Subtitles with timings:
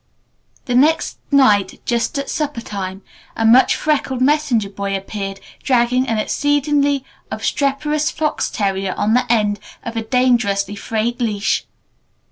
[0.65, 3.03] The next night just at supper time
[3.35, 9.59] a much freckled messenger boy appeared dragging an exceedingly obstreperous fox terrier on the end
[9.83, 11.67] of a dangerously frayed leash.